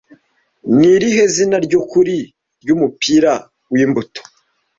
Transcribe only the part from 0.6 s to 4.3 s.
Ni irihe zina ryukuri ryumupira wimbuto